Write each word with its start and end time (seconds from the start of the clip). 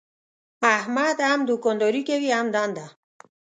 احمد 0.75 1.17
هم 1.29 1.39
دوکانداري 1.49 2.01
کوي 2.09 2.29
هم 2.37 2.47
دنده. 2.55 2.85